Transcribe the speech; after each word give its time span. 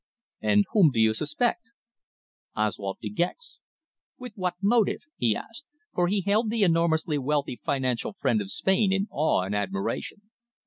"And 0.41 0.65
whom 0.71 0.89
do 0.89 0.99
you 0.99 1.13
suspect?" 1.13 1.69
"Oswald 2.55 2.97
De 3.03 3.09
Gex." 3.11 3.59
"With 4.17 4.33
what 4.35 4.55
motive?" 4.59 5.01
he 5.15 5.35
asked, 5.35 5.67
for 5.93 6.07
he 6.07 6.21
held 6.21 6.49
the 6.49 6.63
enormously 6.63 7.19
wealthy 7.19 7.61
financial 7.63 8.13
friend 8.13 8.41
of 8.41 8.49
Spain 8.49 8.91
in 8.91 9.07
awe 9.11 9.41
and 9.43 9.53
admiration. 9.53 10.31